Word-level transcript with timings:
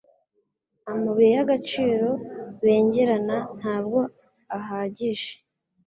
Amabuye 0.91 1.31
y'agaciro 1.37 2.09
bengerana 2.63 3.37
ntabwo 3.59 3.99
ahagije. 4.57 5.31